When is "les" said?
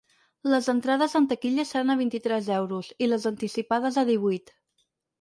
0.53-0.69, 3.13-3.31